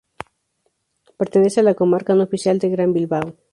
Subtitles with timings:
[1.15, 3.37] Pertenece a la comarca no oficial del Gran Bilbao.